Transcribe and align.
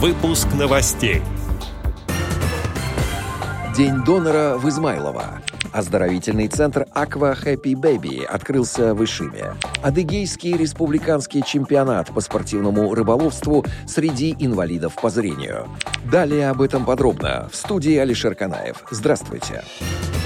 Выпуск 0.00 0.46
новостей. 0.56 1.22
День 3.76 4.04
донора 4.04 4.56
в 4.56 4.68
Измайлово. 4.68 5.40
Оздоровительный 5.72 6.46
центр 6.46 6.86
Aqua 6.94 7.36
Happy 7.36 7.72
Baby 7.72 8.24
открылся 8.24 8.94
в 8.94 9.02
Ишиме. 9.02 9.54
Адыгейский 9.82 10.56
республиканский 10.56 11.42
чемпионат 11.42 12.14
по 12.14 12.20
спортивному 12.20 12.94
рыболовству 12.94 13.64
среди 13.88 14.36
инвалидов 14.38 14.94
по 14.94 15.10
зрению. 15.10 15.66
Далее 16.04 16.50
об 16.50 16.62
этом 16.62 16.84
подробно 16.84 17.48
в 17.50 17.56
студии 17.56 17.96
Алишер 17.96 18.36
Канаев. 18.36 18.84
Здравствуйте. 18.92 19.64
Здравствуйте. 19.80 20.17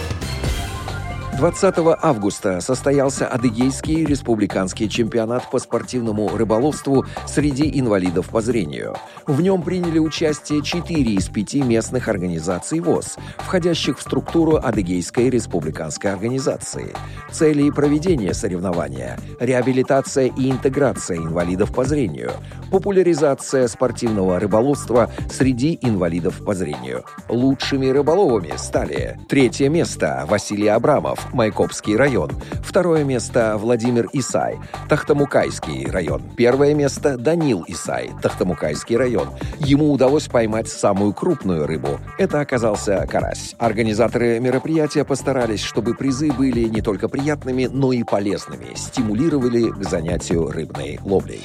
20 1.42 1.74
августа 2.00 2.60
состоялся 2.60 3.26
Адыгейский 3.26 4.04
республиканский 4.04 4.88
чемпионат 4.88 5.50
по 5.50 5.58
спортивному 5.58 6.36
рыболовству 6.36 7.04
среди 7.26 7.68
инвалидов 7.80 8.28
по 8.28 8.40
зрению. 8.40 8.94
В 9.26 9.40
нем 9.40 9.62
приняли 9.62 9.98
участие 9.98 10.62
4 10.62 11.02
из 11.02 11.28
5 11.28 11.54
местных 11.54 12.06
организаций 12.06 12.78
ВОЗ, 12.78 13.16
входящих 13.38 13.98
в 13.98 14.02
структуру 14.02 14.54
Адыгейской 14.56 15.30
республиканской 15.30 16.12
организации. 16.12 16.94
Цели 17.32 17.70
проведения 17.70 18.34
соревнования– 18.34 19.18
реабилитация 19.40 20.26
и 20.26 20.48
интеграция 20.48 21.16
инвалидов 21.16 21.74
по 21.74 21.82
зрению, 21.82 22.30
популяризация 22.70 23.66
спортивного 23.66 24.38
рыболовства 24.38 25.10
среди 25.28 25.76
инвалидов 25.82 26.40
по 26.44 26.54
зрению. 26.54 27.02
Лучшими 27.28 27.88
рыболовами 27.88 28.52
стали 28.58 29.18
третье 29.28 29.68
место 29.68 30.24
Василий 30.28 30.68
Абрамов, 30.68 31.31
Майкопский 31.32 31.96
район. 31.96 32.30
Второе 32.62 33.04
место 33.04 33.56
Владимир 33.58 34.08
Исай, 34.12 34.58
Тахтамукайский 34.88 35.86
район. 35.90 36.22
Первое 36.36 36.74
место 36.74 37.16
Данил 37.16 37.64
Исай, 37.68 38.10
Тахтамукайский 38.22 38.96
район. 38.96 39.28
Ему 39.58 39.92
удалось 39.92 40.28
поймать 40.28 40.68
самую 40.68 41.12
крупную 41.12 41.66
рыбу. 41.66 42.00
Это 42.18 42.40
оказался 42.40 43.06
карась. 43.10 43.54
Организаторы 43.58 44.40
мероприятия 44.40 45.04
постарались, 45.04 45.62
чтобы 45.62 45.94
призы 45.94 46.32
были 46.32 46.68
не 46.68 46.80
только 46.82 47.08
приятными, 47.08 47.68
но 47.70 47.92
и 47.92 48.02
полезными, 48.02 48.74
стимулировали 48.74 49.70
к 49.70 49.82
занятию 49.84 50.50
рыбной 50.50 50.98
ловлей. 51.02 51.42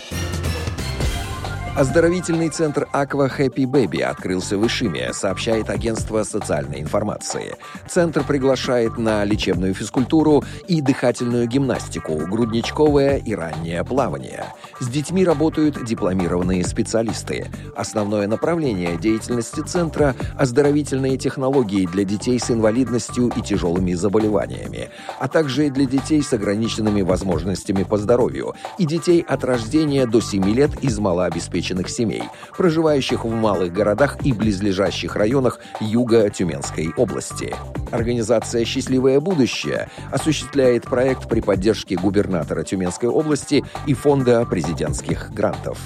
Оздоровительный 1.77 2.49
центр 2.49 2.87
Aqua 2.91 3.29
Happy 3.29 3.65
Baby 3.65 4.01
открылся 4.01 4.57
в 4.57 4.65
Ишиме, 4.65 5.13
сообщает 5.13 5.69
агентство 5.69 6.23
социальной 6.23 6.81
информации. 6.81 7.55
Центр 7.87 8.23
приглашает 8.23 8.97
на 8.97 9.23
лечебную 9.23 9.75
физкультуру 9.75 10.43
и 10.67 10.81
дыхательную 10.81 11.45
гимнастику, 11.45 12.15
грудничковое 12.15 13.17
и 13.17 13.35
раннее 13.35 13.83
плавание. 13.83 14.45
С 14.79 14.87
детьми 14.87 15.23
работают 15.23 15.85
дипломированные 15.85 16.65
специалисты. 16.65 17.45
Основное 17.75 18.25
направление 18.25 18.97
деятельности 18.97 19.59
центра– 19.59 20.15
оздоровительные 20.35 21.19
технологии 21.19 21.85
для 21.85 22.05
детей 22.05 22.39
с 22.39 22.49
инвалидностью 22.49 23.31
и 23.35 23.41
тяжелыми 23.43 23.93
заболеваниями, 23.93 24.89
а 25.19 25.27
также 25.27 25.69
для 25.69 25.85
детей 25.85 26.23
с 26.23 26.33
ограниченными 26.33 27.03
возможностями 27.03 27.83
по 27.83 27.97
здоровью 27.97 28.55
и 28.79 28.85
детей 28.87 29.21
от 29.21 29.43
рождения 29.43 30.07
до 30.07 30.21
7 30.21 30.43
лет 30.55 30.71
из 30.83 30.97
малообеспеченных 30.97 31.66
обеспеченных 31.67 31.89
семей, 31.89 32.23
проживающих 32.55 33.25
в 33.25 33.29
малых 33.29 33.73
городах 33.73 34.17
и 34.25 34.33
близлежащих 34.33 35.15
районах 35.15 35.59
юга 35.79 36.29
Тюменской 36.29 36.91
области. 36.95 37.55
Организация 37.91 38.65
«Счастливое 38.65 39.19
будущее» 39.19 39.89
осуществляет 40.11 40.83
проект 40.83 41.27
при 41.27 41.41
поддержке 41.41 41.95
губернатора 41.95 42.63
Тюменской 42.63 43.09
области 43.09 43.63
и 43.85 43.93
фонда 43.93 44.45
президентских 44.45 45.31
грантов. 45.31 45.77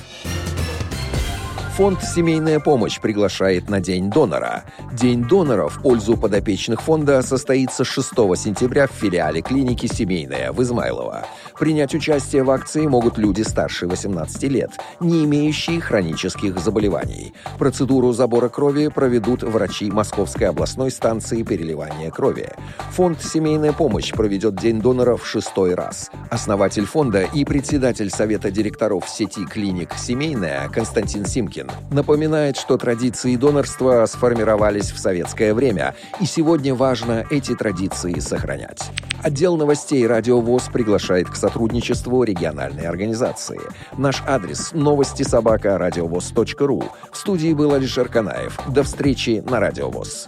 Фонд 1.78 2.04
«Семейная 2.04 2.60
помощь» 2.60 3.00
приглашает 3.00 3.70
на 3.70 3.80
День 3.80 4.10
донора. 4.10 4.66
День 4.92 5.24
донора 5.24 5.70
в 5.70 5.82
пользу 5.82 6.18
подопечных 6.18 6.82
фонда 6.82 7.22
состоится 7.22 7.86
6 7.86 8.10
сентября 8.36 8.88
в 8.88 8.92
филиале 8.92 9.42
клиники 9.42 9.88
«Семейная» 9.88 10.52
в 10.52 10.62
Измайлово. 10.62 11.26
Принять 11.58 11.96
участие 11.96 12.44
в 12.44 12.52
акции 12.52 12.86
могут 12.88 13.18
люди 13.18 13.44
старше 13.44 13.88
18 13.88 14.44
лет, 14.44 14.72
не 15.00 15.24
имеющие 15.24 15.80
хронических 15.80 16.60
заболеваний. 16.60 17.34
Процедуру 17.58 18.12
забора 18.12 18.50
крови 18.50 18.90
проведут 18.90 19.42
врачи 19.42 19.90
Московской 19.90 20.50
областной 20.50 20.92
станции 20.92 21.42
переливания 21.44 22.12
крови. 22.12 22.50
Фонд 22.92 23.24
«Семейная 23.24 23.72
помощь» 23.72 24.12
проведет 24.12 24.56
День 24.56 24.82
донора 24.82 25.16
в 25.16 25.26
шестой 25.26 25.74
раз. 25.76 26.12
Основатель 26.30 26.86
фонда 26.86 27.22
и 27.22 27.46
председатель 27.46 28.10
Совета 28.10 28.52
директоров 28.52 29.08
сети 29.08 29.46
клиник 29.46 29.94
«Семейная» 29.94 30.68
Константин 30.68 31.26
Симкин 31.26 31.61
напоминает, 31.92 32.58
что 32.58 32.78
традиции 32.78 33.36
донорства 33.36 34.06
сформировались 34.06 34.92
в 34.92 35.00
советское 35.00 35.54
время, 35.54 35.96
и 36.20 36.26
сегодня 36.26 36.76
важно 36.76 37.26
эти 37.30 37.56
традиции 37.56 38.20
сохранять. 38.20 38.92
Отдел 39.24 39.58
новостей 39.58 40.06
«Радио 40.08 40.40
ВОЗ» 40.42 40.70
приглашает 40.74 41.30
к 41.30 41.36
сотрудничеству 41.36 42.24
региональной 42.24 42.88
организации. 42.88 43.60
Наш 43.98 44.24
адрес– 44.28 44.72
новости 44.74 45.24
собака 45.24 45.76
ру. 46.60 46.84
В 47.12 47.18
студии 47.18 47.54
был 47.54 47.74
Алишер 47.74 48.08
Канаев. 48.08 48.60
До 48.68 48.84
встречи 48.84 49.44
на 49.48 49.60
«Радио 49.60 49.90
ВОЗ». 49.90 50.28